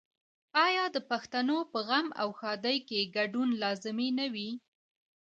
[0.65, 4.49] آیا د پښتنو په غم او ښادۍ کې ګډون لازمي نه وي؟